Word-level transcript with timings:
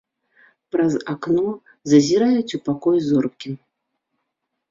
Праз 0.75 0.93
акно 1.13 1.43
зазіраюць 1.91 2.55
у 2.59 2.61
пакой 2.69 2.97
зоркі. 3.09 3.49